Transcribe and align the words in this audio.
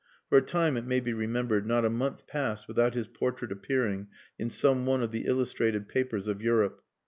For 0.29 0.39
a 0.39 0.41
time, 0.41 0.77
it 0.77 0.87
may 0.87 0.99
be 0.99 1.13
remembered, 1.13 1.67
not 1.67 1.85
a 1.85 1.89
month 1.91 2.25
passed 2.25 2.67
without 2.67 2.95
his 2.95 3.07
portrait 3.07 3.51
appearing 3.51 4.07
in 4.39 4.49
some 4.49 4.87
one 4.87 5.03
of 5.03 5.11
the 5.11 5.27
illustrated 5.27 5.87
papers 5.87 6.27
of 6.27 6.41
Europe. 6.41 6.81